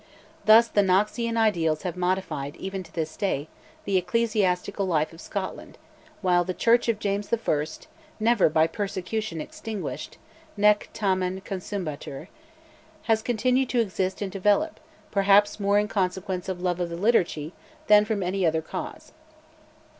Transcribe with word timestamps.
Thus 0.45 0.67
the 0.67 0.81
Knoxian 0.81 1.37
ideals 1.37 1.83
have 1.83 1.95
modified, 1.95 2.55
even 2.55 2.81
to 2.81 2.91
this 2.91 3.15
day, 3.15 3.47
the 3.85 3.97
ecclesiastical 3.97 4.87
life 4.87 5.13
of 5.13 5.21
Scotland, 5.21 5.77
while 6.23 6.43
the 6.43 6.55
Church 6.55 6.89
of 6.89 6.97
James 6.97 7.31
I., 7.31 7.65
never 8.19 8.49
by 8.49 8.65
persecution 8.65 9.39
extinguished 9.39 10.17
(nec 10.57 10.89
tamen 10.95 11.41
consumebatur), 11.43 12.29
has 13.03 13.21
continued 13.21 13.69
to 13.69 13.79
exist 13.79 14.23
and 14.23 14.31
develop, 14.31 14.79
perhaps 15.11 15.59
more 15.59 15.77
in 15.77 15.87
consequence 15.87 16.49
of 16.49 16.61
love 16.63 16.79
of 16.79 16.89
the 16.89 16.97
Liturgy 16.97 17.53
than 17.85 18.03
from 18.03 18.23
any 18.23 18.43
other 18.43 18.63
cause. 18.63 19.11